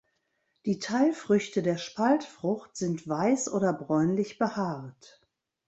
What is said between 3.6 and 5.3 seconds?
bräunlich behaart.